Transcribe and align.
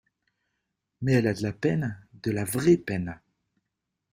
Mais 1.03 1.11
elle 1.13 1.27
a 1.27 1.33
de 1.35 1.43
la 1.43 1.53
peine, 1.53 2.03
de 2.23 2.31
la 2.31 2.43
vraie 2.43 2.77
peine! 2.77 3.21